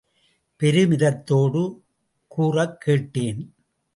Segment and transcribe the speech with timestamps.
[0.59, 1.81] பெருமிதத்தோடு
[2.27, 3.55] கூறக் கேட்டேன்.